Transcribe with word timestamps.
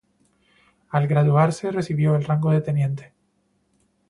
Al 0.89 1.05
graduarse 1.05 1.69
recibió 1.69 2.15
el 2.15 2.23
rango 2.25 2.49
de 2.51 2.61
teniente. 2.61 3.13